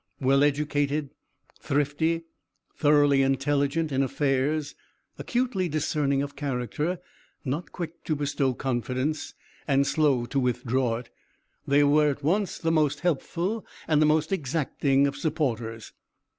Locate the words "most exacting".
14.07-15.05